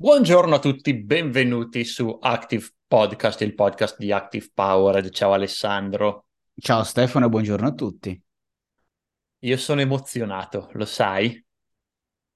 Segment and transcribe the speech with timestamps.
[0.00, 5.10] Buongiorno a tutti, benvenuti su Active Podcast, il podcast di Active Power.
[5.10, 6.26] Ciao Alessandro.
[6.54, 8.22] Ciao Stefano buongiorno a tutti.
[9.40, 11.44] Io sono emozionato, lo sai?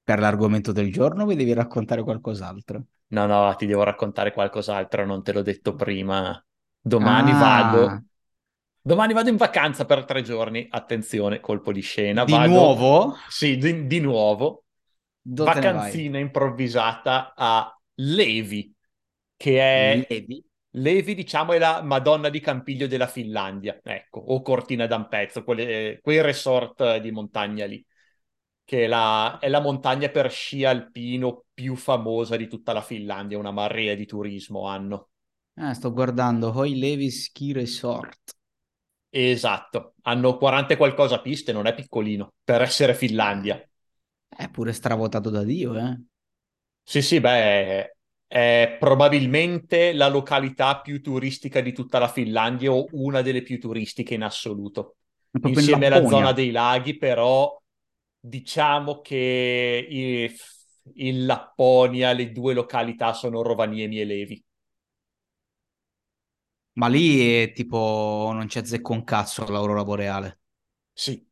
[0.03, 2.83] Per l'argomento del giorno vi devi raccontare qualcos'altro?
[3.07, 6.45] No, no, ti devo raccontare qualcos'altro, non te l'ho detto prima.
[6.81, 7.39] Domani ah.
[7.39, 8.05] vado.
[8.81, 10.67] Domani vado in vacanza per tre giorni.
[10.69, 12.25] Attenzione, colpo di scena.
[12.25, 12.49] Di vado...
[12.49, 13.15] nuovo?
[13.29, 14.65] Sì, di, di nuovo
[15.23, 18.75] dove vacanzina improvvisata a Levi,
[19.37, 20.07] che è...
[20.09, 20.45] Levi?
[20.75, 26.23] Levi, diciamo, è la Madonna di Campiglio della Finlandia, ecco, o Cortina d'Ampezzo, quelle, quei
[26.23, 27.85] resort di montagna lì,
[28.65, 33.37] che è la, è la montagna per sci alpino più famosa di tutta la Finlandia,
[33.37, 35.11] una marea di turismo hanno.
[35.57, 38.35] Ah, sto guardando, Hoi Levi Ski Resort.
[39.11, 43.63] Esatto, hanno 40 e qualcosa piste, non è piccolino, per essere Finlandia.
[44.37, 45.99] È pure stravotato da Dio, eh?
[46.85, 47.97] Sì, sì, beh,
[48.27, 54.15] è probabilmente la località più turistica di tutta la Finlandia o una delle più turistiche
[54.15, 54.97] in assoluto.
[55.45, 57.57] Insieme alla zona dei laghi, però
[58.19, 60.31] diciamo che in,
[61.09, 64.45] in Lapponia le due località sono Rovaniemi e Levi.
[66.75, 70.41] Ma lì è tipo non c'è zecco un cazzo all'aurora boreale.
[70.95, 71.27] Sì,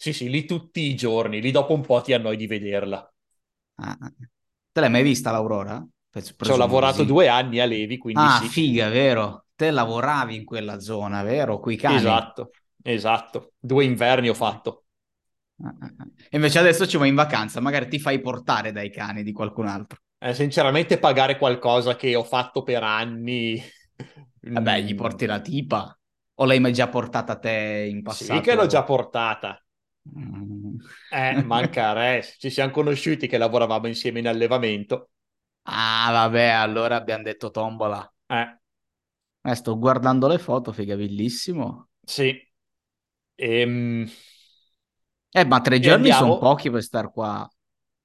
[0.00, 3.12] sì, sì, lì tutti i giorni, lì dopo un po' ti annoi di vederla.
[3.80, 3.98] Ah,
[4.70, 5.84] te l'hai mai vista l'Aurora?
[6.10, 8.46] Ci ho lavorato due anni a Levi, quindi ah, sì.
[8.46, 9.46] figa, vero?
[9.56, 11.58] Te lavoravi in quella zona, vero?
[11.58, 11.96] Quei cani.
[11.96, 13.54] Esatto, esatto.
[13.58, 14.84] Due inverni ho fatto.
[15.64, 16.06] Ah, ah, ah.
[16.30, 19.66] E invece adesso ci vai in vacanza, magari ti fai portare dai cani di qualcun
[19.66, 19.98] altro.
[20.16, 23.60] Eh, sinceramente pagare qualcosa che ho fatto per anni...
[24.40, 25.98] Vabbè, gli porti la tipa?
[26.36, 28.34] O l'hai mai già portata te in passato?
[28.34, 29.60] Sì che l'ho già portata.
[30.16, 30.76] Mm.
[31.10, 32.36] Eh, manca res.
[32.38, 35.10] Ci siamo conosciuti che lavoravamo insieme in allevamento.
[35.62, 38.10] Ah, vabbè, allora abbiamo detto tombola.
[38.26, 38.58] Eh.
[39.42, 41.88] eh sto guardando le foto, figa, bellissimo.
[42.02, 42.40] Sì.
[43.34, 44.10] Ehm...
[45.30, 46.36] Eh, ma tre giorni andiamo...
[46.36, 47.48] sono pochi per star qua.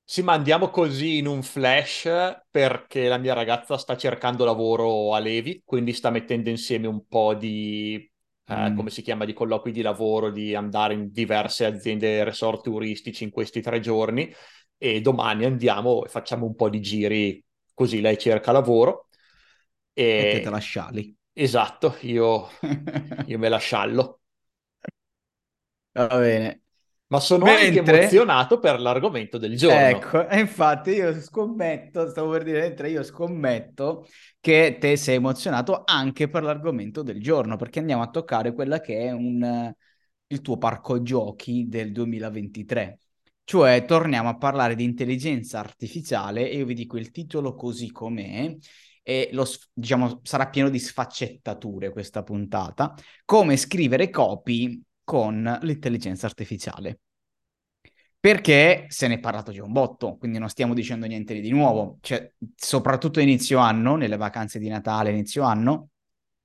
[0.06, 2.10] Sì, ma andiamo così in un flash
[2.52, 7.34] perché la mia ragazza sta cercando lavoro a Levi, quindi sta mettendo insieme un po'
[7.34, 8.12] di
[8.54, 8.76] eh, mm.
[8.76, 13.32] come si chiama, di colloqui di lavoro, di andare in diverse aziende resort turistici in
[13.32, 14.34] questi tre giorni
[14.78, 17.44] e domani andiamo e facciamo un po' di giri
[17.74, 19.08] così lei cerca lavoro.
[19.94, 21.16] E, e te te la scialli.
[21.34, 22.48] Esatto, io,
[23.26, 24.20] io me la sciallo.
[25.96, 26.63] Va bene.
[27.14, 27.80] Ma sono Mentre...
[27.80, 29.78] anche emozionato per l'argomento del giorno.
[29.78, 34.08] Ecco, infatti io scommetto, stavo per dire, mentre io scommetto
[34.40, 38.98] che te sei emozionato anche per l'argomento del giorno, perché andiamo a toccare quella che
[38.98, 39.72] è un,
[40.26, 42.98] il tuo parco giochi del 2023.
[43.44, 48.58] Cioè, torniamo a parlare di intelligenza artificiale e io vi dico il titolo così com'è
[49.04, 52.96] e lo, diciamo, sarà pieno di sfaccettature questa puntata.
[53.24, 57.00] Come scrivere copy con l'intelligenza artificiale.
[58.20, 61.98] Perché se ne è parlato già un botto, quindi non stiamo dicendo niente di nuovo.
[62.02, 65.90] Cioè, soprattutto inizio anno, nelle vacanze di Natale, inizio anno,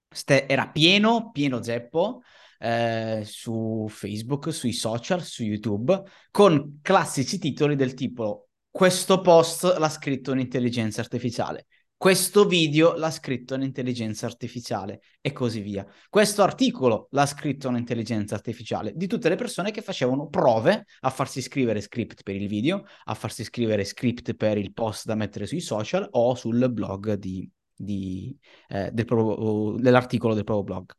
[0.08, 2.22] ste- era pieno, pieno zeppo
[2.58, 6.02] eh, su Facebook, sui social, su YouTube,
[6.32, 11.66] con classici titoli del tipo questo post l'ha scritto un'intelligenza artificiale
[11.98, 15.84] questo video l'ha scritto un'intelligenza artificiale e così via.
[16.08, 21.42] Questo articolo l'ha scritto un'intelligenza artificiale di tutte le persone che facevano prove a farsi
[21.42, 25.60] scrivere script per il video, a farsi scrivere script per il post da mettere sui
[25.60, 28.38] social o sul blog di, di,
[28.68, 30.92] eh, del proprio, dell'articolo del proprio blog.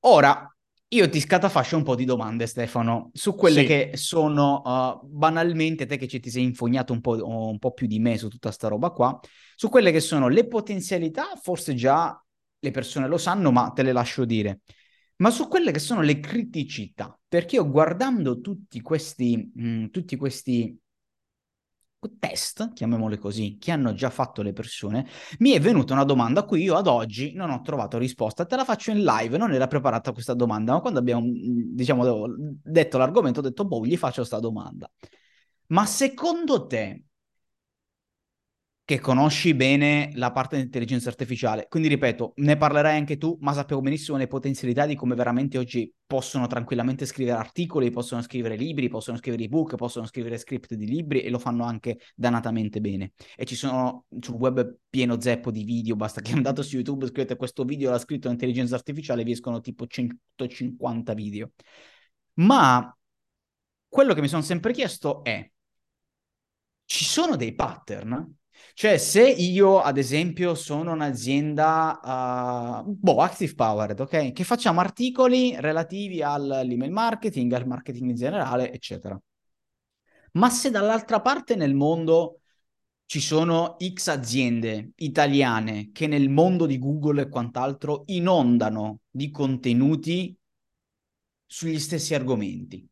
[0.00, 0.57] Ora,
[0.90, 3.66] io ti scatafascio un po' di domande, Stefano, su quelle sì.
[3.66, 7.86] che sono uh, banalmente, te che ci ti sei infognato un po', un po' più
[7.86, 9.18] di me su tutta sta roba qua,
[9.54, 12.18] su quelle che sono le potenzialità, forse già
[12.58, 14.60] le persone lo sanno, ma te le lascio dire,
[15.16, 20.16] ma su quelle che sono le criticità, perché io guardando tutti questi, mh, mm, tutti
[20.16, 20.74] questi
[22.18, 25.06] test, chiamiamole così, che hanno già fatto le persone,
[25.38, 28.44] mi è venuta una domanda a cui io ad oggi non ho trovato risposta.
[28.44, 32.26] Te la faccio in live, non era preparata questa domanda, ma quando abbiamo, diciamo,
[32.62, 34.90] detto l'argomento, ho detto, boh, gli faccio questa domanda.
[35.68, 37.04] Ma secondo te
[38.88, 41.66] che conosci bene la parte di intelligenza artificiale.
[41.68, 45.92] Quindi ripeto, ne parlerai anche tu, ma sappiamo benissimo le potenzialità di come veramente oggi
[46.06, 51.20] possono tranquillamente scrivere articoli, possono scrivere libri, possono scrivere ebook, possono scrivere script di libri
[51.20, 53.12] e lo fanno anche dannatamente bene.
[53.36, 57.36] E ci sono sul web pieno zeppo di video, basta che andate su YouTube, scrivete
[57.36, 61.50] questo video, l'ha scritto l'intelligenza artificiale, vi escono tipo 150 video.
[62.36, 62.96] Ma
[63.86, 65.46] quello che mi sono sempre chiesto è,
[66.86, 68.37] ci sono dei pattern
[68.74, 74.32] Cioè, se io, ad esempio, sono un'azienda, uh, boh, Active Powered, ok?
[74.32, 79.20] Che facciamo articoli relativi all'email marketing, al marketing in generale, eccetera.
[80.32, 82.40] Ma se dall'altra parte nel mondo
[83.06, 90.36] ci sono X aziende italiane che nel mondo di Google e quant'altro inondano di contenuti
[91.46, 92.86] sugli stessi argomenti,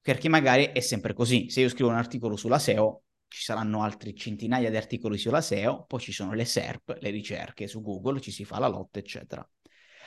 [0.00, 1.48] perché magari è sempre così.
[1.48, 5.84] Se io scrivo un articolo sulla SEO, ci saranno altri centinaia di articoli sulla SEO,
[5.86, 9.46] poi ci sono le SERP, le ricerche su Google, ci si fa la lotta, eccetera.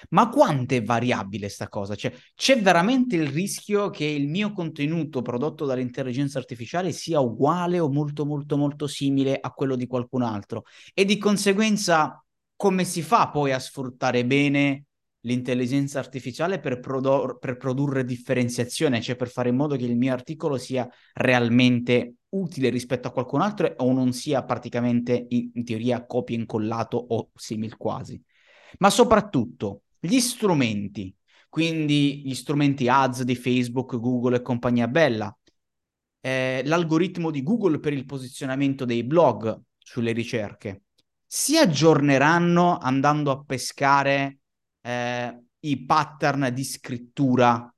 [0.10, 1.96] Ma quanto è variabile sta cosa?
[1.96, 7.90] Cioè, c'è veramente il rischio che il mio contenuto prodotto dall'intelligenza artificiale sia uguale o
[7.90, 10.64] molto molto molto simile a quello di qualcun altro?
[10.94, 12.24] E di conseguenza
[12.56, 14.86] come si fa poi a sfruttare bene
[15.24, 20.14] l'intelligenza artificiale per, prodo- per produrre differenziazione, cioè per fare in modo che il mio
[20.14, 26.36] articolo sia realmente utile rispetto a qualcun altro o non sia praticamente in, teoria copia
[26.36, 28.22] e incollato o simil quasi.
[28.80, 31.14] Ma soprattutto gli strumenti,
[31.50, 35.36] quindi gli strumenti ads di Facebook, Google e compagnia bella,
[36.22, 40.84] eh, l'algoritmo di Google per il posizionamento dei blog sulle ricerche,
[41.26, 44.40] si aggiorneranno andando a pescare
[44.82, 47.74] eh, i pattern di scrittura,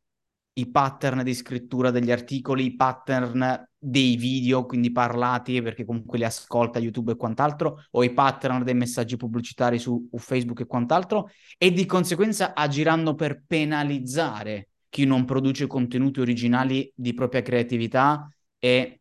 [0.53, 6.23] i pattern di scrittura degli articoli, i pattern dei video, quindi parlati, perché comunque li
[6.23, 11.71] ascolta YouTube e quant'altro, o i pattern dei messaggi pubblicitari su, Facebook e quant'altro, e
[11.71, 18.29] di conseguenza agiranno per penalizzare chi non produce contenuti originali di propria creatività
[18.59, 19.00] e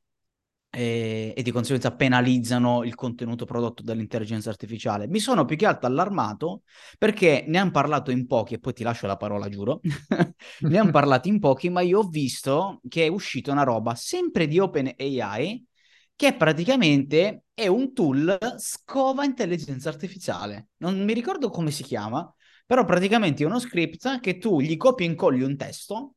[0.70, 5.08] e, e, di conseguenza penalizzano il contenuto prodotto dall'intelligenza artificiale.
[5.08, 6.62] Mi sono più che altro allarmato
[6.96, 9.80] perché ne hanno parlato in pochi, e poi ti lascio la parola, giuro.
[10.60, 14.46] ne hanno parlato in pochi, ma io ho visto che è uscita una roba sempre
[14.46, 15.66] di OpenAI
[16.14, 20.68] che praticamente è un tool scova intelligenza artificiale.
[20.78, 22.32] Non mi ricordo come si chiama,
[22.66, 26.16] però praticamente è uno script che tu gli copi e incolli un testo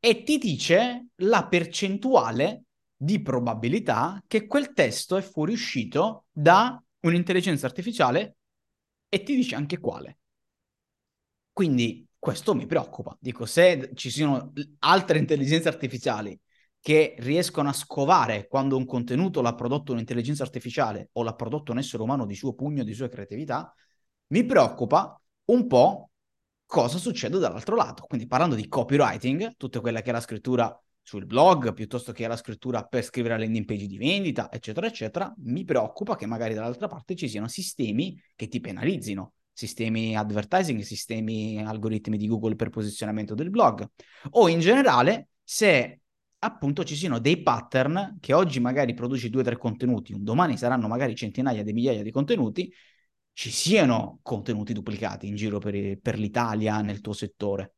[0.00, 2.64] e ti dice la percentuale
[3.02, 8.36] di probabilità che quel testo è fuoriuscito da un'intelligenza artificiale
[9.08, 10.18] e ti dice anche quale.
[11.52, 13.16] Quindi questo mi preoccupa.
[13.18, 16.38] Dico, se ci sono altre intelligenze artificiali
[16.78, 21.78] che riescono a scovare quando un contenuto l'ha prodotto un'intelligenza artificiale o l'ha prodotto un
[21.78, 23.74] essere umano di suo pugno, di sua creatività,
[24.28, 26.10] mi preoccupa un po'
[26.66, 28.04] cosa succede dall'altro lato.
[28.04, 32.36] Quindi parlando di copywriting, tutta quella che è la scrittura sul blog piuttosto che alla
[32.36, 36.86] scrittura per scrivere alle landing page di vendita, eccetera, eccetera, mi preoccupa che magari dall'altra
[36.86, 43.34] parte ci siano sistemi che ti penalizzino, sistemi advertising, sistemi algoritmi di Google per posizionamento
[43.34, 43.86] del blog,
[44.30, 46.00] o in generale se
[46.38, 50.56] appunto ci siano dei pattern che oggi magari produci due o tre contenuti, un domani
[50.56, 52.72] saranno magari centinaia di migliaia di contenuti,
[53.34, 57.74] ci siano contenuti duplicati in giro per, per l'Italia nel tuo settore.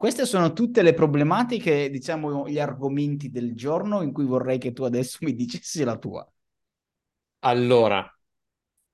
[0.00, 4.84] Queste sono tutte le problematiche, diciamo, gli argomenti del giorno in cui vorrei che tu
[4.84, 6.26] adesso mi dicessi la tua.
[7.40, 8.10] Allora,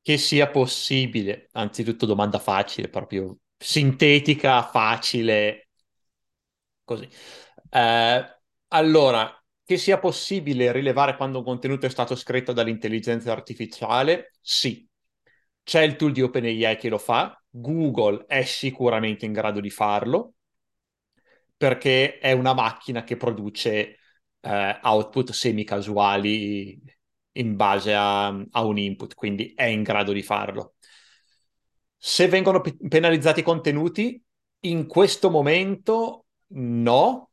[0.02, 5.68] che sia possibile, anzitutto domanda facile, proprio sintetica, facile,
[6.82, 7.08] così.
[7.70, 14.32] Eh, allora, che sia possibile rilevare quando un contenuto è stato scritto dall'intelligenza artificiale?
[14.40, 14.84] Sì.
[15.62, 20.32] C'è il tool di OpenAI che lo fa, Google è sicuramente in grado di farlo
[21.56, 23.98] perché è una macchina che produce
[24.40, 26.80] eh, output semi-casuali
[27.32, 30.74] in base a, a, un input, quindi è in grado di farlo.
[31.96, 34.22] Se vengono pe- penalizzati i contenuti,
[34.60, 37.30] in questo momento no,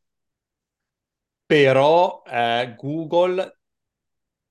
[1.46, 3.60] però eh, Google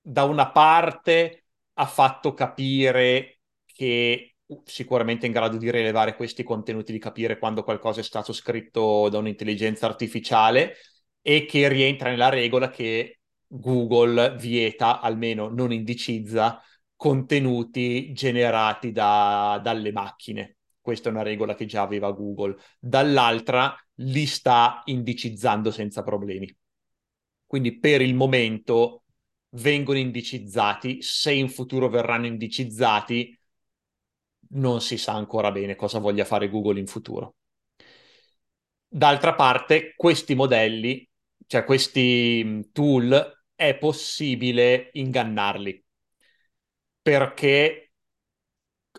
[0.00, 4.31] da una parte ha fatto capire che
[4.64, 9.18] sicuramente in grado di rilevare questi contenuti, di capire quando qualcosa è stato scritto da
[9.18, 10.74] un'intelligenza artificiale
[11.20, 16.60] e che rientra nella regola che Google vieta, almeno non indicizza,
[16.96, 20.56] contenuti generati da, dalle macchine.
[20.80, 22.56] Questa è una regola che già aveva Google.
[22.78, 26.54] Dall'altra li sta indicizzando senza problemi.
[27.46, 29.02] Quindi per il momento
[29.50, 33.38] vengono indicizzati, se in futuro verranno indicizzati,
[34.54, 37.36] non si sa ancora bene cosa voglia fare Google in futuro.
[38.88, 41.08] D'altra parte, questi modelli,
[41.46, 45.84] cioè questi mm, tool, è possibile ingannarli
[47.00, 47.92] perché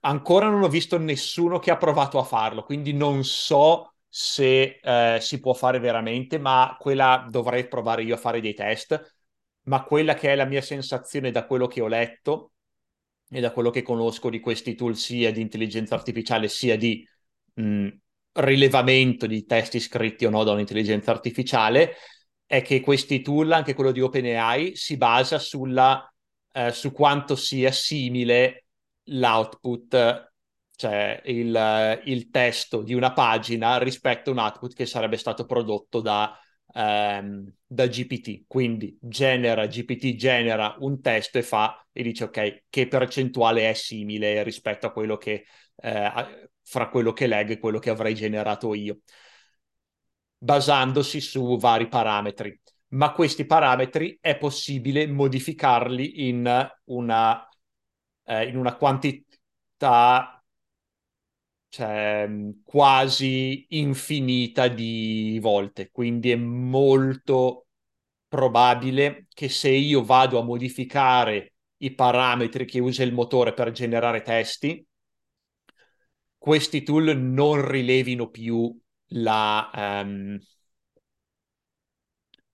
[0.02, 5.18] ancora non ho visto nessuno che ha provato a farlo, quindi non so se eh,
[5.22, 9.16] si può fare veramente, ma quella dovrei provare io a fare dei test.
[9.66, 12.53] Ma quella che è la mia sensazione da quello che ho letto
[13.34, 17.08] e da quello che conosco di questi tool sia di intelligenza artificiale sia di
[17.56, 17.88] mh,
[18.34, 21.96] rilevamento di testi scritti o no da un'intelligenza artificiale,
[22.46, 26.08] è che questi tool, anche quello di OpenAI, si basa sulla,
[26.52, 28.66] eh, su quanto sia simile
[29.06, 30.32] l'output,
[30.76, 36.02] cioè il, il, testo di una pagina rispetto a un output che sarebbe stato prodotto
[36.02, 36.38] da,
[36.74, 38.44] ehm, da GPT.
[38.48, 44.44] Quindi genera, GPT genera un testo e fa e dice ok, che percentuale è simile
[44.44, 45.46] rispetto a quello che
[45.78, 49.00] eh, fra quello che leggo e quello che avrei generato io,
[50.38, 52.60] basandosi su vari parametri.
[52.90, 57.48] Ma questi parametri è possibile modificarli in una,
[58.26, 60.43] eh, in una quantità
[61.74, 62.30] cioè,
[62.64, 65.90] quasi infinita di volte.
[65.92, 67.66] Quindi è molto
[68.28, 74.22] probabile che se io vado a modificare i parametri che usa il motore per generare
[74.22, 74.86] testi,
[76.38, 78.78] questi tool non rilevino più
[79.08, 80.38] la, um,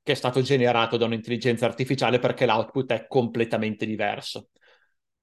[0.03, 4.49] che è stato generato da un'intelligenza artificiale perché l'output è completamente diverso.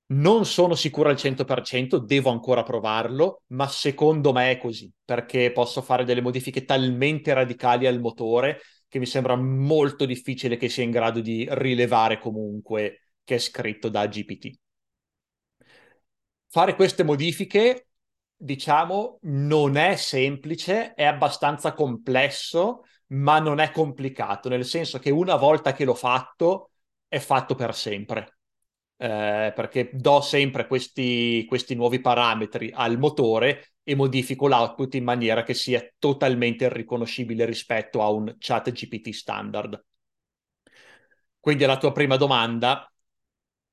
[0.08, 5.82] Non sono sicuro al 100%, devo ancora provarlo, ma secondo me è così, perché posso
[5.82, 10.90] fare delle modifiche talmente radicali al motore che mi sembra molto difficile che sia in
[10.92, 14.50] grado di rilevare comunque che è scritto da GPT.
[16.48, 17.88] Fare queste modifiche
[18.34, 25.36] diciamo, non è semplice, è abbastanza complesso, ma non è complicato, nel senso che una
[25.36, 26.70] volta che l'ho fatto,
[27.08, 28.35] è fatto per sempre.
[28.98, 35.42] Eh, perché do sempre questi, questi nuovi parametri al motore e modifico l'output in maniera
[35.42, 39.84] che sia totalmente riconoscibile rispetto a un chat GPT standard.
[41.40, 42.90] Quindi alla tua prima domanda,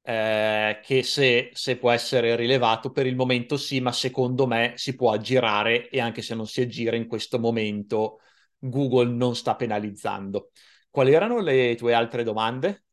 [0.02, 4.96] eh, che se, se, può essere rilevato per il momento sì, ma secondo me si
[4.96, 8.20] può aggirare e anche se non si aggira in questo momento
[8.60, 10.52] Google non sta penalizzando.
[10.90, 12.84] Quali erano le tue altre domande?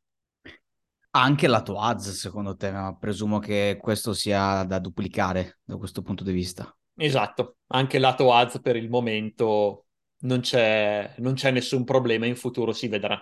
[1.12, 6.23] Anche lato ads, secondo te, ma presumo che questo sia da duplicare da questo punto
[6.23, 6.73] di vista.
[6.95, 9.87] Esatto, anche lato ads per il momento
[10.21, 13.19] non c'è, non c'è nessun problema, in futuro si vedrà.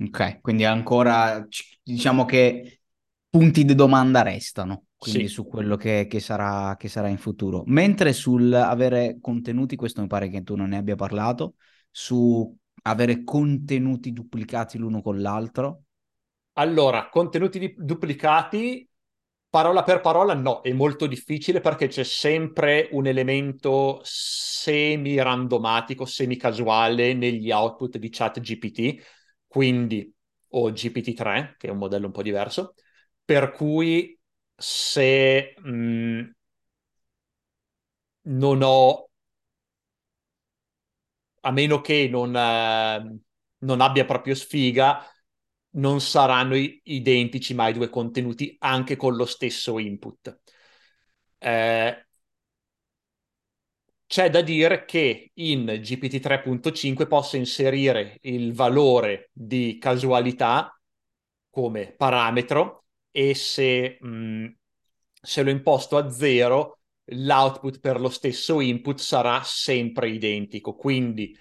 [0.00, 1.46] Ok, quindi ancora
[1.82, 2.80] diciamo che
[3.28, 5.34] punti di domanda restano, quindi sì.
[5.34, 7.62] su quello che, che, sarà, che sarà in futuro.
[7.66, 11.54] Mentre sul avere contenuti, questo mi pare che tu non ne abbia parlato,
[11.90, 15.84] su avere contenuti duplicati l'uno con l'altro.
[16.54, 18.86] Allora, contenuti di- duplicati,
[19.48, 27.50] parola per parola, no, è molto difficile perché c'è sempre un elemento semi-randomatico, semi-casuale negli
[27.50, 29.02] output di chat GPT,
[29.46, 30.12] quindi
[30.54, 32.74] o GPT-3, che è un modello un po' diverso,
[33.24, 34.18] per cui
[34.54, 36.20] se mh, mm,
[38.40, 39.08] non ho,
[41.40, 43.18] a meno che non, eh,
[43.58, 45.04] non abbia proprio sfiga,
[45.72, 50.40] non saranno identici mai due contenuti anche con lo stesso input.
[51.38, 52.06] Eh,
[54.06, 60.78] c'è da dire che in GPT 3.5 posso inserire il valore di casualità
[61.48, 64.46] come parametro e se, mh, mm,
[65.20, 70.74] se lo imposto a zero, l'output per lo stesso input sarà sempre identico.
[70.74, 71.36] Quindi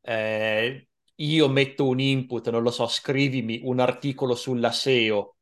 [0.00, 5.36] eh, io metto un input, non lo so, scrivimi un articolo sulla SEO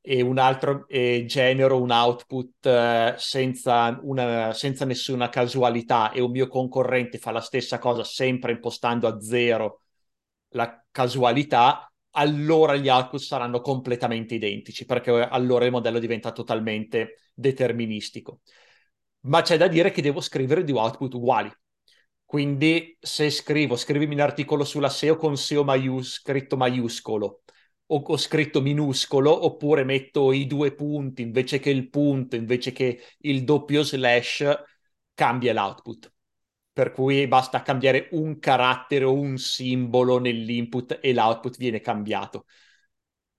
[0.00, 6.30] e un altro e genero un output eh, senza, una, senza nessuna casualità e un
[6.30, 9.80] mio concorrente fa la stessa cosa sempre impostando a zero
[10.54, 18.40] la casualità, allora gli output saranno completamente identici, perché allora il modello diventa totalmente deterministico.
[19.22, 21.50] Ma c'è da dire che devo scrivere due output uguali.
[22.34, 27.42] Quindi se scrivo, scrivimi un articolo sulla SEO con SEO maius- scritto maiuscolo
[27.86, 33.00] o, o scritto minuscolo, oppure metto i due punti invece che il punto, invece che
[33.18, 34.44] il doppio slash,
[35.14, 36.12] cambia l'output
[36.72, 42.46] per cui basta cambiare un carattere o un simbolo nell'input e l'output viene cambiato.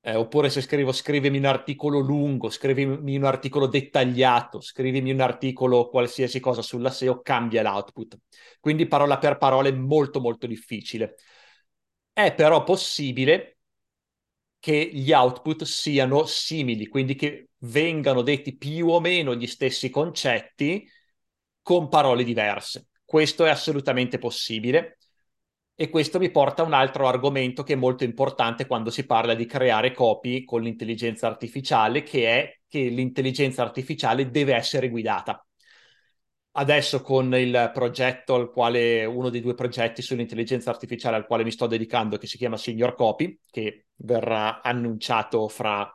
[0.07, 5.89] Eh, oppure se scrivo scrivimi un articolo lungo, scrivimi un articolo dettagliato, scrivimi un articolo
[5.89, 8.15] qualsiasi cosa sulla SEO, cambia l'output.
[8.59, 11.15] Quindi parola per parola è molto molto difficile.
[12.13, 13.57] È però possibile
[14.59, 20.87] che gli output siano simili, quindi che vengano detti più o meno gli stessi concetti
[21.63, 22.89] con parole diverse.
[23.03, 24.97] Questo è assolutamente possibile
[25.75, 29.33] e questo mi porta a un altro argomento che è molto importante quando si parla
[29.33, 35.45] di creare copy con l'intelligenza artificiale, che è che l'intelligenza artificiale deve essere guidata.
[36.57, 41.51] Adesso con il progetto al quale, uno dei due progetti sull'intelligenza artificiale al quale mi
[41.51, 45.89] sto dedicando, che si chiama Senior Copy, che verrà annunciato fra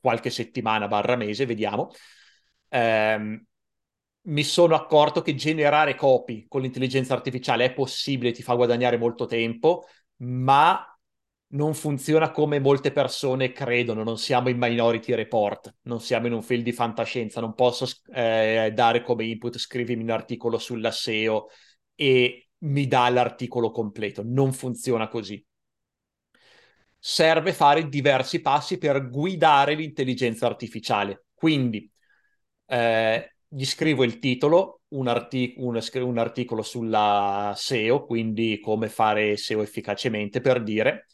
[0.00, 1.90] qualche settimana barra mese, vediamo.
[2.68, 3.44] Ehm,
[4.22, 9.26] mi sono accorto che generare copy con l'intelligenza artificiale è possibile, ti fa guadagnare molto
[9.26, 9.86] tempo,
[10.18, 10.86] ma
[11.48, 16.42] non funziona come molte persone credono, non siamo in Minority Report, non siamo in un
[16.42, 21.48] film di fantascienza, non posso eh, dare come input scrivimi un articolo sulla SEO
[21.94, 25.44] e mi dà l'articolo completo, non funziona così.
[26.98, 31.24] Serve fare diversi passi per guidare l'intelligenza artificiale.
[31.34, 31.90] Quindi
[32.66, 39.36] eh, gli scrivo il titolo, un, artic- un, un articolo sulla SEO, quindi come fare
[39.36, 41.06] SEO efficacemente per dire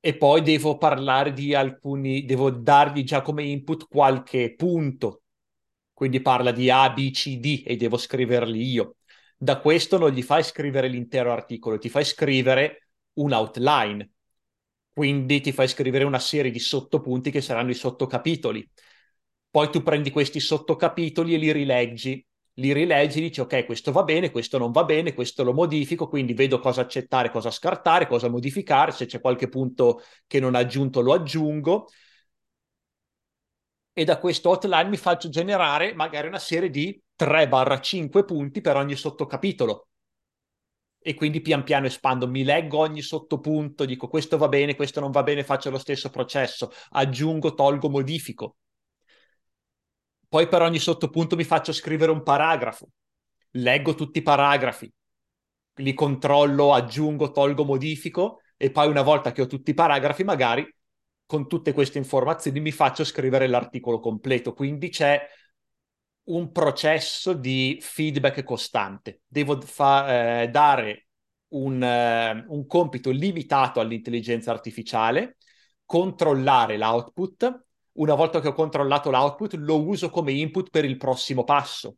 [0.00, 5.22] e poi devo parlare di alcuni, devo dargli già come input qualche punto,
[5.92, 8.96] quindi parla di A, B, C, D e devo scriverli io.
[9.36, 14.10] Da questo non gli fai scrivere l'intero articolo, ti fai scrivere un outline,
[14.92, 18.68] quindi ti fai scrivere una serie di sottopunti che saranno i sottocapitoli.
[19.52, 22.26] Poi tu prendi questi sottocapitoli e li rileggi.
[22.54, 26.32] Li rileggi, dici ok, questo va bene, questo non va bene, questo lo modifico, quindi
[26.32, 31.02] vedo cosa accettare, cosa scartare, cosa modificare, se c'è qualche punto che non ho aggiunto
[31.02, 31.88] lo aggiungo.
[33.92, 38.96] E da questo hotline mi faccio generare magari una serie di 3-5 punti per ogni
[38.96, 39.88] sottocapitolo.
[40.98, 45.10] E quindi pian piano espando, mi leggo ogni sottopunto, dico questo va bene, questo non
[45.10, 48.56] va bene, faccio lo stesso processo, aggiungo, tolgo, modifico
[50.32, 52.88] poi per ogni sottopunto mi faccio scrivere un paragrafo,
[53.50, 54.90] leggo tutti i paragrafi,
[55.74, 60.66] li controllo, aggiungo, tolgo, modifico e poi una volta che ho tutti i paragrafi magari
[61.26, 64.54] con tutte queste informazioni mi faccio scrivere l'articolo completo.
[64.54, 65.20] Quindi c'è
[66.24, 69.20] un processo di feedback costante.
[69.26, 71.08] Devo fa- eh, dare
[71.48, 75.36] un, eh, un compito limitato all'intelligenza artificiale,
[75.84, 81.44] controllare l'output una volta che ho controllato l'output, lo uso come input per il prossimo
[81.44, 81.96] passo.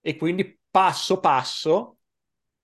[0.00, 1.98] E quindi passo passo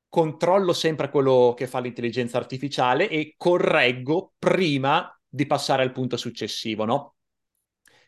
[0.08, 6.84] controllo sempre quello che fa l'intelligenza artificiale e correggo prima di passare al punto successivo,
[6.84, 7.16] no?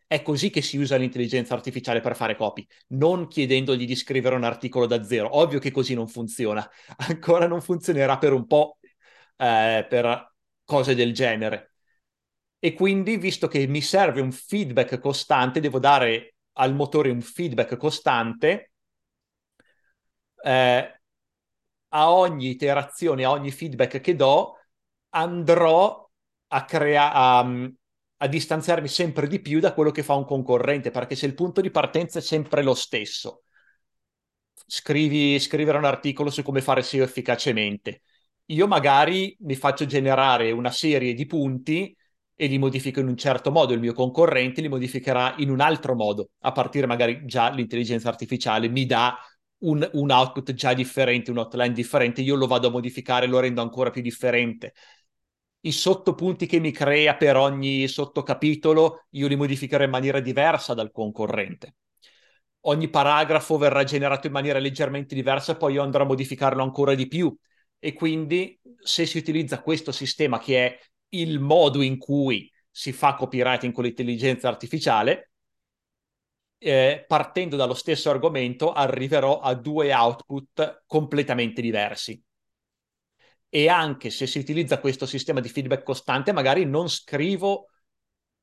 [0.07, 4.45] È così che si usa l'intelligenza artificiale per fare copy, non chiedendogli di scrivere un
[4.45, 5.37] articolo da zero.
[5.37, 6.69] Ovvio che così non funziona,
[7.09, 8.79] ancora non funzionerà per un po'
[9.37, 11.76] eh, per cose del genere
[12.59, 17.77] e quindi, visto che mi serve un feedback costante, devo dare al motore un feedback
[17.77, 18.73] costante,
[20.45, 21.01] eh,
[21.89, 24.55] a ogni iterazione, a ogni feedback che do,
[25.11, 26.09] andrò
[26.49, 27.41] a, crea- a,
[28.19, 31.61] a distanziarmi sempre di più da quello che fa un concorrente, perché se il punto
[31.61, 33.45] di partenza è sempre lo stesso,
[34.67, 38.03] scrivi, scrivere un articolo su come fare SEO efficacemente,
[38.47, 41.97] io magari mi faccio generare una serie di punti
[42.37, 45.95] e li modifico in un certo modo, il mio concorrente li modificherà in un altro
[45.95, 49.17] modo, a partire magari già l'intelligenza artificiale mi dà
[49.61, 53.63] un, un output già differente, un outline differente, io lo vado a modificare, lo rendo
[53.63, 54.75] ancora più differente.
[55.61, 60.93] I sottopunti che mi crea per ogni sottocapitolo, io li modificherò in maniera diversa dal
[60.93, 61.77] concorrente.
[62.67, 67.09] Ogni paragrafo verrà generato in maniera leggermente diversa, poi io andrò a modificarlo ancora di
[67.09, 67.35] più.
[67.79, 70.79] E quindi se si utilizza questo sistema che è
[71.11, 75.31] il modo in cui si fa copywriting con l'intelligenza artificiale,
[76.59, 82.23] eh, partendo dallo stesso argomento arriverò a due output completamente diversi.
[83.49, 87.69] E anche se si utilizza questo sistema di feedback costante, magari non scrivo,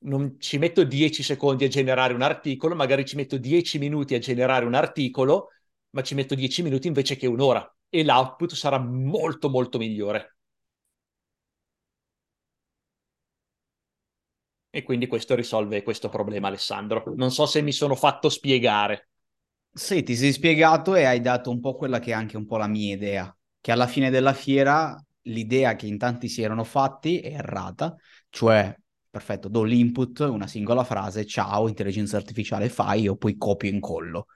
[0.05, 4.19] non ci metto 10 secondi a generare un articolo, magari ci metto 10 minuti a
[4.19, 5.49] generare un articolo,
[5.91, 10.32] ma ci metto 10 minuti invece che un'ora e l'output sarà molto molto migliore.
[14.75, 17.03] E quindi questo risolve questo problema, Alessandro.
[17.15, 19.09] Non so se mi sono fatto spiegare.
[19.71, 22.57] Sì, ti sei spiegato e hai dato un po' quella che è anche un po'
[22.57, 27.19] la mia idea, che alla fine della fiera l'idea che in tanti si erano fatti
[27.19, 27.95] è errata,
[28.29, 28.75] cioè,
[29.09, 34.27] perfetto, do l'input, una singola frase, ciao, intelligenza artificiale, fai, io poi copio e incollo.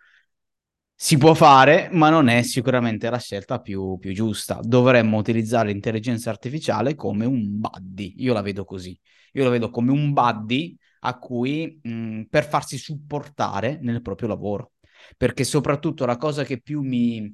[1.00, 4.60] Si può fare, ma non è sicuramente la scelta più, più giusta.
[4.64, 9.00] Dovremmo utilizzare l'intelligenza artificiale come un buddy, io la vedo così
[9.34, 14.72] io lo vedo come un buddy a cui mh, per farsi supportare nel proprio lavoro.
[15.16, 17.32] Perché soprattutto la cosa che più mi,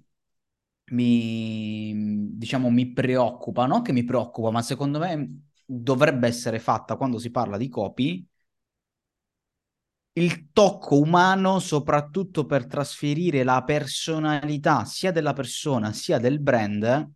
[0.91, 1.93] mi
[2.35, 7.31] diciamo mi preoccupa, non che mi preoccupa, ma secondo me dovrebbe essere fatta quando si
[7.31, 8.25] parla di copy
[10.13, 17.09] il tocco umano, soprattutto per trasferire la personalità sia della persona sia del brand,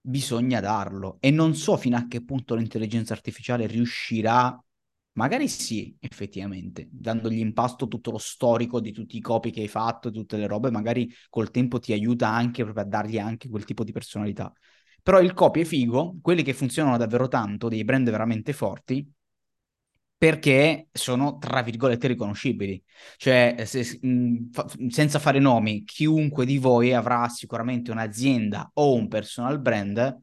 [0.00, 1.16] bisogna darlo.
[1.20, 4.56] E non so fino a che punto l'intelligenza artificiale riuscirà,
[5.12, 9.68] magari sì, effettivamente, dandogli in pasto tutto lo storico di tutti i copy che hai
[9.68, 13.64] fatto, tutte le robe, magari col tempo ti aiuta anche proprio a dargli anche quel
[13.64, 14.52] tipo di personalità.
[15.02, 19.04] Però il copy è figo, quelli che funzionano davvero tanto, dei brand veramente forti,
[20.22, 22.80] perché sono, tra virgolette, riconoscibili.
[23.16, 29.08] Cioè, se, mh, fa, senza fare nomi, chiunque di voi avrà sicuramente un'azienda o un
[29.08, 30.22] personal brand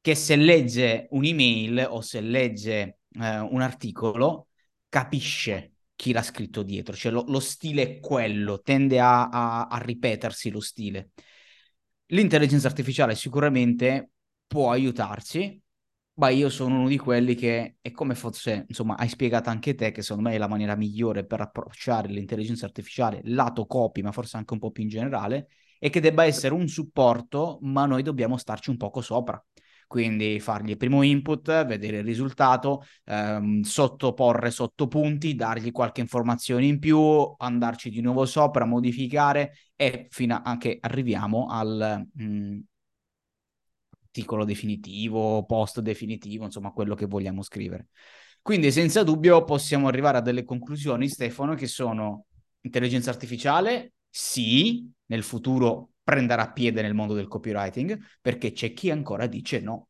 [0.00, 4.48] che se legge un'email o se legge eh, un articolo,
[4.88, 6.96] capisce chi l'ha scritto dietro.
[6.96, 11.10] Cioè, lo, lo stile è quello, tende a, a, a ripetersi lo stile.
[12.06, 14.12] L'intelligenza artificiale sicuramente
[14.46, 15.60] può aiutarci,
[16.18, 19.92] ma io sono uno di quelli che è come fosse, insomma, hai spiegato anche te
[19.92, 24.36] che secondo me è la maniera migliore per approcciare l'intelligenza artificiale, lato copy, ma forse
[24.38, 25.48] anche un po' più in generale,
[25.78, 29.42] e che debba essere un supporto, ma noi dobbiamo starci un poco sopra.
[29.86, 36.78] Quindi fargli il primo input, vedere il risultato, ehm, sottoporre sottopunti, dargli qualche informazione in
[36.78, 36.98] più,
[37.38, 42.58] andarci di nuovo sopra, modificare e fino a che arriviamo al, mh, mm,
[44.16, 47.88] articolo definitivo, post definitivo, insomma quello che vogliamo scrivere.
[48.40, 52.26] Quindi senza dubbio possiamo arrivare a delle conclusioni, Stefano, che sono
[52.62, 59.26] intelligenza artificiale, sì, nel futuro prenderà piede nel mondo del copywriting, perché c'è chi ancora
[59.26, 59.88] dice no.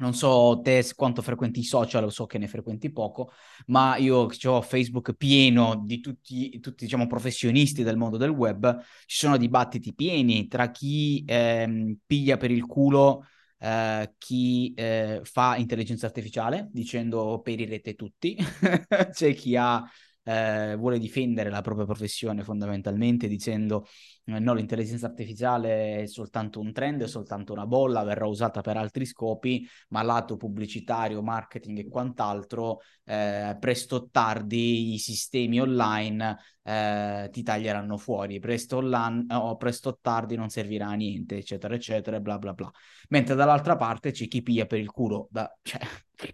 [0.00, 3.32] Non so te quanto frequenti i social, so che ne frequenti poco,
[3.66, 8.80] ma io ho Facebook pieno di tutti, tutti diciamo, professionisti del mondo del web.
[9.04, 13.26] Ci sono dibattiti pieni tra chi ehm, piglia per il culo
[13.62, 18.34] Uh, chi uh, fa intelligenza artificiale dicendo perirete tutti,
[19.12, 23.86] c'è chi ha, uh, vuole difendere la propria professione fondamentalmente dicendo
[24.24, 29.04] no, l'intelligenza artificiale è soltanto un trend, è soltanto una bolla, verrà usata per altri
[29.04, 37.42] scopi, ma lato pubblicitario, marketing e quant'altro, presto o tardi i sistemi online eh, ti
[37.42, 42.52] taglieranno fuori, presto, o presto o tardi non servirà a niente, eccetera, eccetera, bla bla
[42.52, 42.70] bla.
[43.08, 45.80] Mentre dall'altra parte c'è chi piglia per il culo, da, cioè,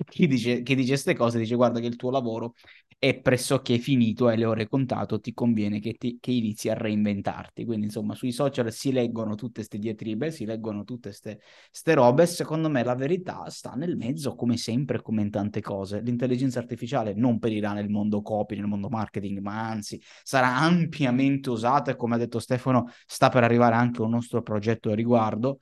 [0.09, 2.55] chi dice queste cose dice guarda che il tuo lavoro
[2.99, 7.65] è pressoché finito, hai le ore contato, ti conviene che, ti, che inizi a reinventarti.
[7.65, 12.71] Quindi insomma sui social si leggono tutte queste diatribe, si leggono tutte queste robe, secondo
[12.71, 16.01] me la verità sta nel mezzo come sempre, come in tante cose.
[16.01, 21.91] L'intelligenza artificiale non perirà nel mondo copy, nel mondo marketing, ma anzi sarà ampiamente usata
[21.91, 25.59] e come ha detto Stefano sta per arrivare anche un nostro progetto a riguardo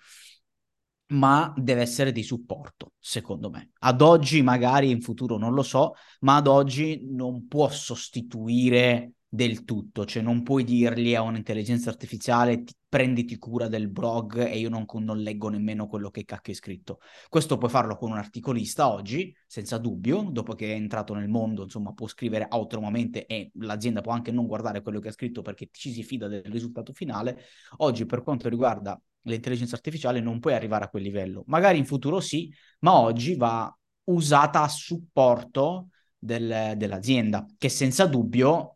[1.07, 3.71] ma deve essere di supporto, secondo me.
[3.81, 9.65] Ad oggi, magari in futuro non lo so, ma ad oggi non può sostituire del
[9.65, 14.85] tutto, cioè non puoi dirgli a un'intelligenza artificiale prenditi cura del blog e io non,
[15.01, 17.01] non, leggo nemmeno quello che cacchio è scritto.
[17.29, 21.65] Questo puoi farlo con un articolista oggi, senza dubbio, dopo che è entrato nel mondo,
[21.65, 25.69] insomma, può scrivere autonomamente e l'azienda può anche non guardare quello che ha scritto perché
[25.73, 27.41] ci si fida del risultato finale.
[27.79, 31.43] Oggi, per quanto riguarda l'intelligenza artificiale, non puoi arrivare a quel livello.
[31.49, 38.74] Magari in futuro sì, ma oggi va usata a supporto del, dell'azienda, che senza dubbio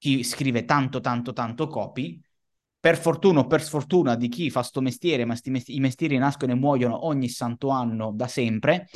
[0.00, 2.18] chi scrive tanto, tanto, tanto copy,
[2.80, 6.52] per fortuna o per sfortuna di chi fa sto mestiere, ma mesti- i mestieri nascono
[6.52, 8.88] e muoiono ogni santo anno da sempre,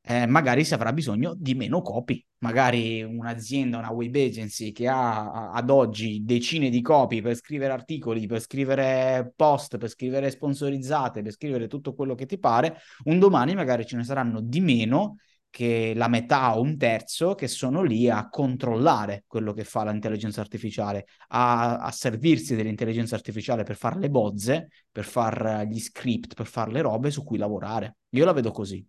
[0.00, 2.24] eh, magari si avrà bisogno di meno copy.
[2.38, 8.26] Magari un'azienda, una web agency che ha ad oggi decine di copy per scrivere articoli,
[8.26, 13.54] per scrivere post, per scrivere sponsorizzate, per scrivere tutto quello che ti pare, un domani
[13.54, 15.16] magari ce ne saranno di meno
[15.50, 20.40] che la metà o un terzo che sono lì a controllare quello che fa l'intelligenza
[20.40, 26.46] artificiale, a, a servirsi dell'intelligenza artificiale per fare le bozze, per fare gli script, per
[26.46, 27.96] fare le robe su cui lavorare.
[28.10, 28.86] Io la vedo così.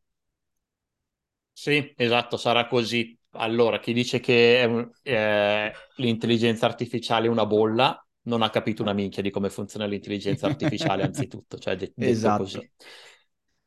[1.51, 3.17] Sì, esatto, sarà così.
[3.31, 9.21] Allora, chi dice che eh, l'intelligenza artificiale è una bolla non ha capito una minchia
[9.23, 12.43] di come funziona l'intelligenza artificiale, anzitutto, cioè de- esatto.
[12.43, 12.69] così.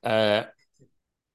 [0.00, 0.54] Eh,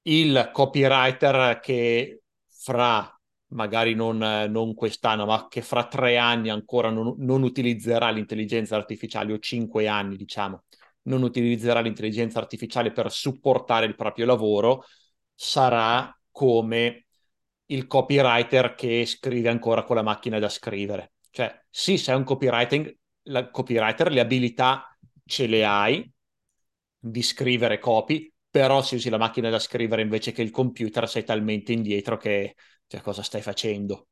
[0.08, 3.10] il copywriter che fra
[3.48, 9.32] magari non, non, quest'anno, ma che fra tre anni ancora non, non, utilizzerà l'intelligenza artificiale
[9.32, 10.64] o cinque anni, diciamo,
[11.02, 14.84] non utilizzerà l'intelligenza artificiale per supportare il proprio lavoro,
[15.34, 17.06] sarà come
[17.66, 21.12] il copywriter che scrive ancora con la macchina da scrivere.
[21.30, 26.10] Cioè, sì, sei un copywriting, la, copywriter, le abilità ce le hai
[26.98, 31.24] di scrivere copy, però se usi la macchina da scrivere invece che il computer sei
[31.24, 32.54] talmente indietro che
[32.86, 34.08] cioè, cosa stai facendo?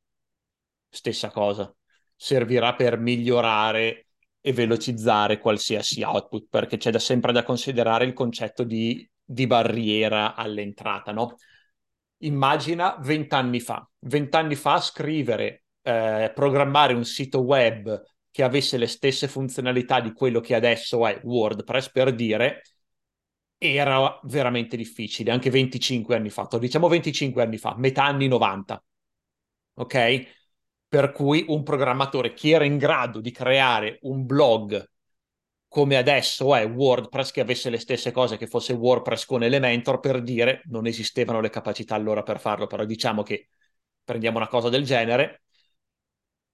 [0.91, 1.75] stessa cosa.
[2.15, 4.09] Servirà per migliorare
[4.43, 10.35] e velocizzare qualsiasi output, perché c'è da sempre da considerare il concetto di, di barriera
[10.35, 11.37] all'entrata, no?
[12.19, 13.89] Immagina vent'anni fa.
[14.01, 17.99] Vent'anni fa scrivere, eh, programmare un sito web
[18.31, 22.61] che avesse le stesse funzionalità di quello che adesso è WordPress, per dire,
[23.73, 28.83] era veramente difficile, anche 25 anni fa, diciamo 25 anni fa, metà anni 90.
[29.75, 30.27] Ok?
[30.89, 34.89] Per cui un programmatore che era in grado di creare un blog
[35.69, 40.23] come adesso è WordPress che avesse le stesse cose che fosse WordPress con Elementor, per
[40.23, 43.49] dire, non esistevano le capacità allora per farlo, però diciamo che
[44.05, 45.43] prendiamo una cosa del genere,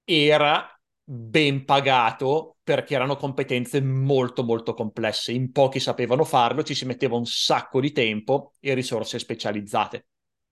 [0.04, 0.79] era
[1.12, 7.16] ben pagato perché erano competenze molto molto complesse, in pochi sapevano farlo, ci si metteva
[7.16, 10.06] un sacco di tempo e risorse specializzate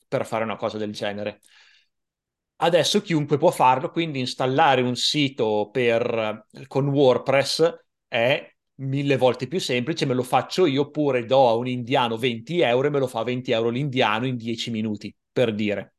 [0.08, 1.40] per fare una cosa del genere.
[2.56, 9.60] Adesso chiunque può farlo, quindi installare un sito per, con WordPress è mille volte più
[9.60, 13.06] semplice, me lo faccio io oppure do a un indiano 20 euro e me lo
[13.06, 15.97] fa 20 euro l'indiano in 10 minuti, per dire.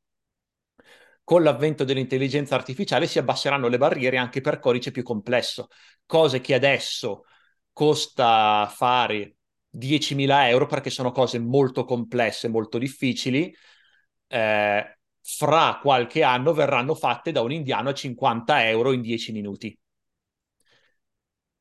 [1.29, 5.67] Con l'avvento dell'intelligenza artificiale si abbasseranno le barriere anche per codice più complesso,
[6.07, 7.25] cose che adesso
[7.71, 9.35] costa fare
[9.69, 13.55] 10.000 euro perché sono cose molto complesse, molto difficili.
[14.25, 19.79] Eh, fra qualche anno verranno fatte da un indiano a 50 euro in 10 minuti.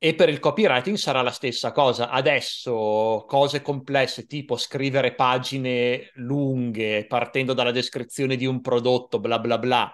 [0.01, 2.11] E per il copywriting sarà la stessa cosa.
[2.11, 9.59] Adesso cose complesse tipo scrivere pagine lunghe partendo dalla descrizione di un prodotto, bla bla
[9.59, 9.93] bla,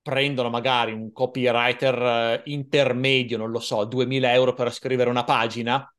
[0.00, 5.92] prendono magari un copywriter eh, intermedio, non lo so, 2000 euro per scrivere una pagina.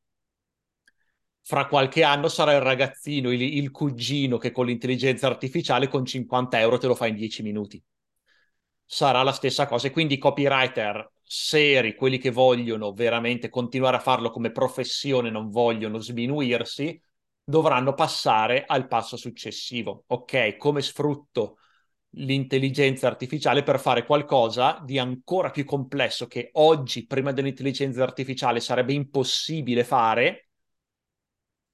[1.44, 6.60] Fra qualche anno sarà il ragazzino, il, il cugino che con l'intelligenza artificiale con 50
[6.60, 7.84] euro te lo fa in 10 minuti
[8.86, 9.88] sarà la stessa cosa.
[9.88, 15.50] E quindi i copywriter seri, quelli che vogliono veramente continuare a farlo come professione, non
[15.50, 17.02] vogliono sminuirsi,
[17.42, 20.04] dovranno passare al passo successivo.
[20.08, 21.60] Ok, come sfrutto
[22.16, 28.92] l'intelligenza artificiale per fare qualcosa di ancora più complesso che oggi, prima dell'intelligenza artificiale, sarebbe
[28.92, 30.50] impossibile fare,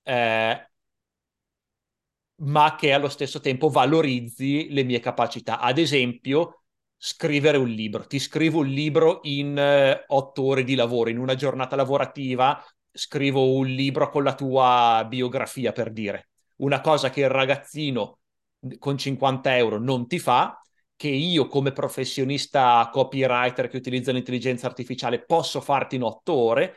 [0.03, 0.69] eh,
[2.41, 5.59] ma che allo stesso tempo valorizzi le mie capacità.
[5.59, 6.65] Ad esempio,
[6.97, 8.05] scrivere un libro.
[8.05, 13.53] Ti scrivo un libro in eh, otto ore di lavoro, in una giornata lavorativa, scrivo
[13.53, 16.29] un libro con la tua biografia, per dire.
[16.57, 18.19] Una cosa che il ragazzino
[18.79, 20.59] con 50 euro non ti fa,
[20.95, 26.75] che io come professionista copywriter che utilizza l'intelligenza artificiale posso farti in otto ore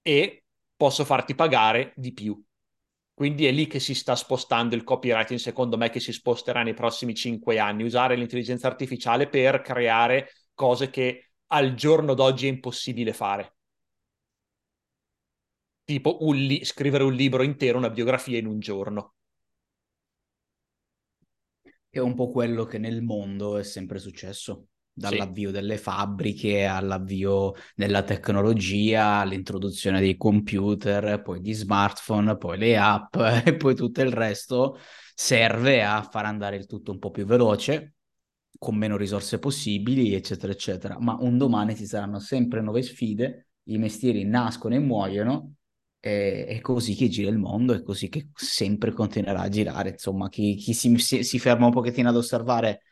[0.00, 0.44] e
[0.76, 2.40] posso farti pagare di più.
[3.22, 6.74] Quindi è lì che si sta spostando il copywriting, secondo me, che si sposterà nei
[6.74, 13.12] prossimi cinque anni, usare l'intelligenza artificiale per creare cose che al giorno d'oggi è impossibile
[13.12, 13.54] fare.
[15.84, 19.14] Tipo un li- scrivere un libro intero, una biografia in un giorno.
[21.88, 25.54] È un po' quello che nel mondo è sempre successo dall'avvio sì.
[25.54, 33.56] delle fabbriche all'avvio della tecnologia, all'introduzione dei computer, poi di smartphone, poi le app e
[33.56, 34.78] poi tutto il resto
[35.14, 37.94] serve a far andare il tutto un po' più veloce,
[38.58, 40.98] con meno risorse possibili, eccetera, eccetera.
[41.00, 45.54] Ma un domani ci saranno sempre nuove sfide, i mestieri nascono e muoiono,
[46.00, 49.90] e è così che gira il mondo, è così che sempre continuerà a girare.
[49.90, 52.82] Insomma, chi, chi si, si, si ferma un pochettino ad osservare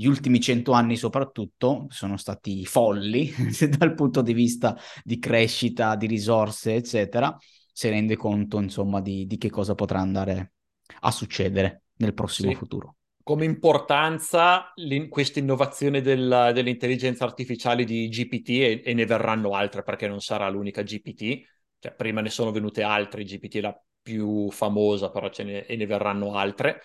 [0.00, 3.30] gli ultimi cento anni soprattutto sono stati folli
[3.76, 7.36] dal punto di vista di crescita, di risorse, eccetera,
[7.70, 10.52] si rende conto, insomma, di, di che cosa potrà andare
[11.00, 12.56] a succedere nel prossimo sì.
[12.56, 12.94] futuro.
[13.22, 14.72] Come importanza
[15.10, 20.48] questa innovazione del, dell'intelligenza artificiale di GPT e, e, ne verranno altre perché non sarà
[20.48, 21.42] l'unica GPT,
[21.78, 25.76] cioè prima ne sono venute altre, GPT è la più famosa, però ce ne, e
[25.76, 26.80] ne verranno altre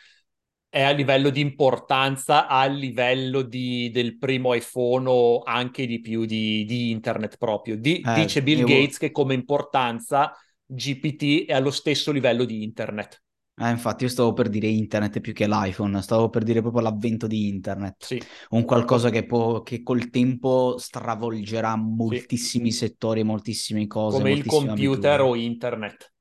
[0.76, 6.26] è a livello di importanza, a livello di, del primo iPhone o anche di più
[6.26, 7.78] di, di internet proprio.
[7.78, 10.34] Di, eh, dice Bill Gates che come importanza
[10.66, 13.24] GPT è allo stesso livello di internet.
[13.58, 17.26] Eh, infatti io stavo per dire internet più che l'iPhone, stavo per dire proprio l'avvento
[17.26, 18.22] di internet, sì.
[18.50, 22.80] un qualcosa che, può, che col tempo stravolgerà moltissimi sì.
[22.80, 24.18] settori, moltissime cose.
[24.18, 25.30] Come il computer abitudini.
[25.30, 26.14] o internet.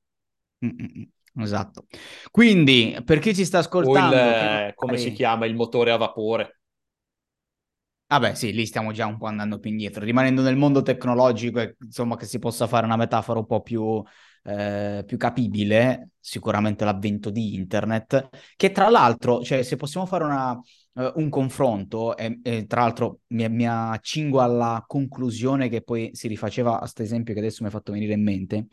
[0.65, 1.09] Mm-mm.
[1.37, 1.85] Esatto.
[2.31, 4.15] Quindi, per chi ci sta ascoltando...
[4.15, 4.73] Il, che...
[4.75, 5.45] come si chiama?
[5.45, 6.59] Il motore a vapore.
[8.07, 12.15] Vabbè, sì, lì stiamo già un po' andando più indietro, rimanendo nel mondo tecnologico, insomma,
[12.15, 14.01] che si possa fare una metafora un po' più,
[14.43, 20.51] eh, più capibile, sicuramente l'avvento di internet, che tra l'altro, cioè, se possiamo fare una,
[20.51, 26.27] uh, un confronto, e, e, tra l'altro mi, mi accingo alla conclusione che poi si
[26.27, 28.67] rifaceva a questo esempio che adesso mi ha fatto venire in mente,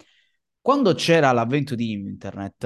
[0.62, 2.64] quando c'era l'avvento di internet,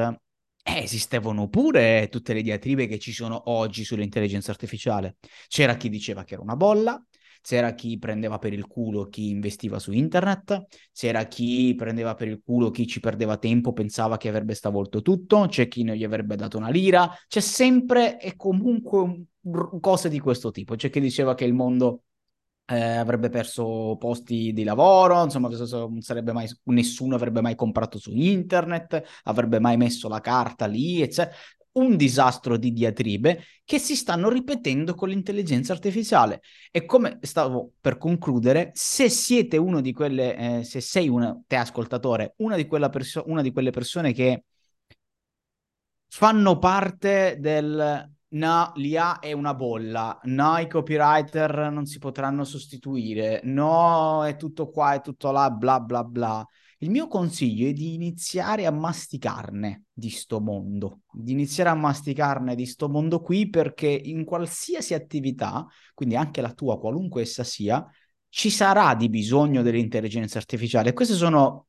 [0.63, 5.17] eh, esistevano pure tutte le diatribe che ci sono oggi sull'intelligenza artificiale.
[5.49, 7.03] C'era chi diceva che era una bolla,
[7.41, 12.43] c'era chi prendeva per il culo chi investiva su internet, c'era chi prendeva per il
[12.45, 16.37] culo chi ci perdeva tempo, pensava che avrebbe stavolto tutto, c'è chi non gli avrebbe
[16.37, 19.27] dato una lira, c'è sempre e comunque
[19.81, 20.75] cose di questo tipo.
[20.75, 22.03] C'è chi diceva che il mondo
[22.67, 25.49] eh, avrebbe perso posti di lavoro, insomma,
[26.33, 31.35] mai, nessuno avrebbe mai comprato su internet, avrebbe mai messo la carta lì, eccetera.
[31.77, 36.41] Un disastro di diatribe che si stanno ripetendo con l'intelligenza artificiale.
[36.71, 41.57] E come stavo per concludere, se siete uno di quelle, eh, se sei una, te
[41.57, 44.45] ascoltatore, una di, perso- una di quelle persone che
[46.09, 50.19] fanno parte del No, l'IA è una bolla.
[50.25, 53.41] No, i copywriter non si potranno sostituire.
[53.45, 56.47] No, è tutto qua, è tutto là, bla bla bla.
[56.79, 62.55] Il mio consiglio è di iniziare a masticarne di sto mondo, di iniziare a masticarne
[62.55, 67.83] di sto mondo qui perché in qualsiasi attività, quindi anche la tua, qualunque essa sia,
[68.29, 70.93] ci sarà di bisogno dell'intelligenza artificiale.
[70.93, 71.69] Queste sono,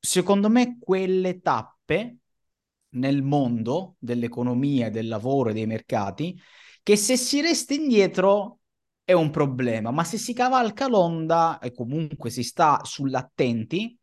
[0.00, 2.17] secondo me, quelle tappe
[2.98, 6.38] nel mondo dell'economia, del lavoro e dei mercati,
[6.82, 8.58] che se si resta indietro
[9.04, 13.98] è un problema, ma se si cavalca l'onda e comunque si sta sull'attenti,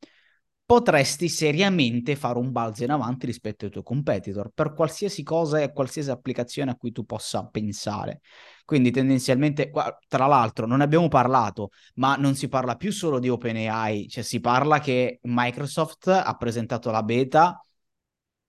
[0.66, 5.72] potresti seriamente fare un balzo in avanti rispetto ai tuoi competitor per qualsiasi cosa e
[5.72, 8.22] qualsiasi applicazione a cui tu possa pensare.
[8.66, 9.72] Quindi tendenzialmente,
[10.08, 14.40] tra l'altro, non abbiamo parlato, ma non si parla più solo di OpenAI, cioè si
[14.40, 17.65] parla che Microsoft ha presentato la beta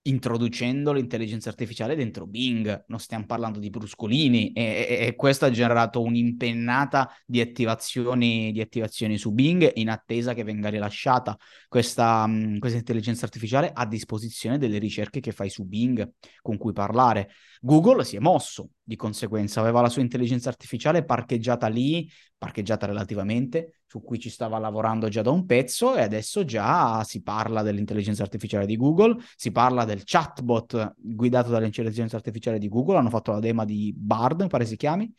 [0.09, 6.01] introducendo l'intelligenza artificiale dentro Bing, non stiamo parlando di bruscolini e, e, questo ha generato
[6.01, 11.37] un'impennata di attivazioni, di attivazioni su Bing in attesa che venga rilasciata
[11.69, 17.31] questa, questa intelligenza artificiale a disposizione delle ricerche che fai su Bing con cui parlare.
[17.61, 23.81] Google si è mosso, di conseguenza aveva la sua intelligenza artificiale parcheggiata lì, parcheggiata relativamente,
[23.97, 28.23] su cui ci stava lavorando già da un pezzo e adesso già si parla dell'intelligenza
[28.23, 33.41] artificiale di Google, si parla del chatbot guidato dall'intelligenza artificiale di Google, hanno fatto la
[33.41, 35.11] demo di Bard, mi pare si chiami.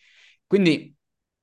[0.46, 0.94] Quindi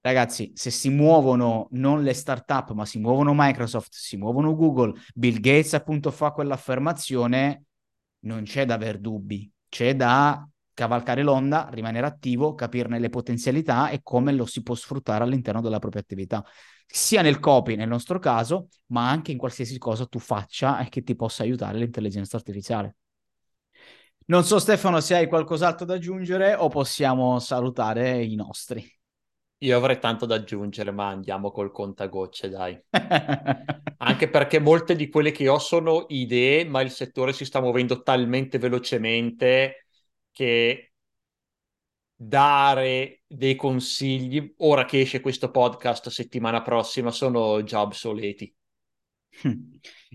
[0.01, 5.41] ragazzi, se si muovono non le startup, ma si muovono Microsoft, si muovono Google, Bill
[5.41, 7.65] Gates appunto fa quell'affermazione,
[8.21, 14.01] non c'è da aver dubbi, c'è da cavalcare l'onda, rimanere attivo, capirne le potenzialità e
[14.03, 16.45] come lo si può sfruttare all'interno della propria attività,
[16.87, 21.03] sia nel copy nel nostro caso, ma anche in qualsiasi cosa tu faccia e che
[21.03, 22.97] ti possa aiutare l'intelligenza artificiale.
[24.27, 28.83] Non so Stefano se hai qualcos'altro da aggiungere o possiamo salutare i nostri.
[29.59, 32.79] Io avrei tanto da aggiungere, ma andiamo col contagocce, dai.
[33.99, 38.03] Anche perché molte di quelle che ho sono idee, ma il settore si sta muovendo
[38.03, 39.87] talmente velocemente
[40.33, 40.94] che
[42.15, 48.55] dare dei consigli, ora che esce questo podcast settimana prossima, sono già obsoleti.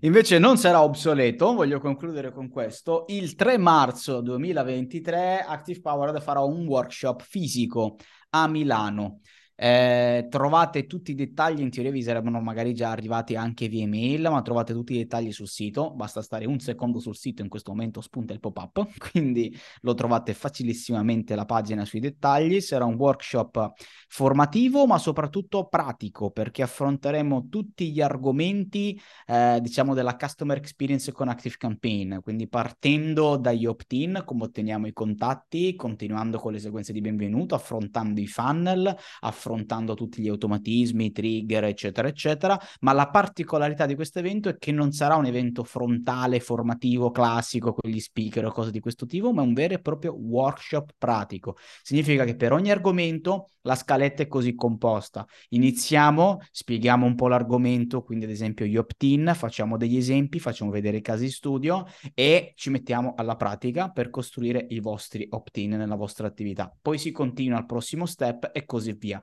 [0.01, 3.05] Invece non sarà obsoleto, voglio concludere con questo.
[3.07, 7.97] Il 3 marzo 2023 Active Powered farà un workshop fisico
[8.29, 9.19] a Milano
[9.61, 14.21] eh, trovate tutti i dettagli, in teoria vi sarebbero magari già arrivati anche via email,
[14.21, 17.71] ma trovate tutti i dettagli sul sito, basta stare un secondo sul sito, in questo
[17.71, 23.73] momento spunta il pop-up, quindi lo trovate facilissimamente la pagina sui dettagli, sarà un workshop
[24.07, 31.27] formativo ma soprattutto pratico perché affronteremo tutti gli argomenti eh, diciamo della customer experience con
[31.27, 37.01] Active Campaign, quindi partendo dagli opt-in, come otteniamo i contatti, continuando con le sequenze di
[37.01, 43.87] benvenuto, affrontando i funnel, affrontando affrontando tutti gli automatismi, trigger, eccetera, eccetera, ma la particolarità
[43.87, 48.45] di questo evento è che non sarà un evento frontale, formativo, classico, con gli speaker
[48.45, 51.57] o cose di questo tipo, ma un vero e proprio workshop pratico.
[51.81, 55.25] Significa che per ogni argomento la scaletta è così composta.
[55.49, 60.97] Iniziamo, spieghiamo un po' l'argomento, quindi ad esempio gli opt-in, facciamo degli esempi, facciamo vedere
[60.97, 66.27] i casi studio e ci mettiamo alla pratica per costruire i vostri opt-in nella vostra
[66.27, 66.73] attività.
[66.81, 69.21] Poi si continua al prossimo step e così via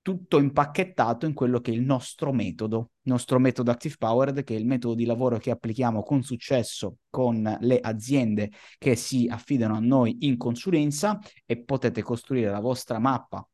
[0.00, 4.54] tutto impacchettato in quello che è il nostro metodo, il nostro metodo Active Powered, che
[4.54, 9.74] è il metodo di lavoro che applichiamo con successo con le aziende che si affidano
[9.74, 13.46] a noi in consulenza e potete costruire la vostra mappa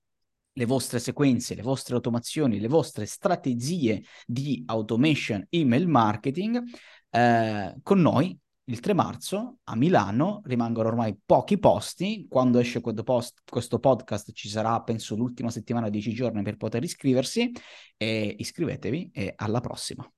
[0.56, 6.62] le vostre sequenze, le vostre automazioni, le vostre strategie di automation email marketing
[7.10, 12.26] eh, con noi il 3 marzo a Milano rimangono ormai pochi posti.
[12.28, 16.82] Quando esce questo, post, questo podcast ci sarà, penso, l'ultima settimana, 10 giorni per poter
[16.82, 17.52] iscriversi.
[17.96, 20.10] E iscrivetevi e alla prossima.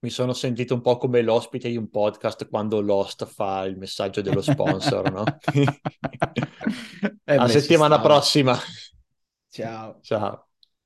[0.00, 4.20] Mi sono sentito un po' come l'ospite di un podcast quando Lost fa il messaggio
[4.20, 5.22] dello sponsor, no?
[7.24, 8.58] eh beh, settimana prossima.
[9.48, 10.00] Ciao.
[10.00, 10.46] Ciao.